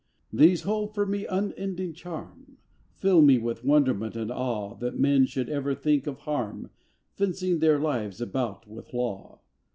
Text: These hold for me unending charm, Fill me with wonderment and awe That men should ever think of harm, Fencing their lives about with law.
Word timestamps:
These 0.33 0.63
hold 0.63 0.95
for 0.95 1.05
me 1.05 1.27
unending 1.27 1.93
charm, 1.93 2.57
Fill 2.95 3.21
me 3.21 3.37
with 3.37 3.63
wonderment 3.63 4.15
and 4.15 4.31
awe 4.31 4.73
That 4.73 4.97
men 4.97 5.27
should 5.27 5.47
ever 5.47 5.75
think 5.75 6.07
of 6.07 6.21
harm, 6.21 6.71
Fencing 7.13 7.59
their 7.59 7.77
lives 7.77 8.19
about 8.19 8.67
with 8.67 8.95
law. 8.95 9.41